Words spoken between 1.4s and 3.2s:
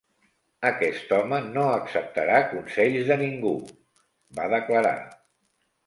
no acceptarà consells